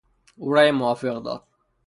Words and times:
او 0.39 0.51
رای 0.53 0.71
موافق 0.71 1.23
داد. 1.23 1.47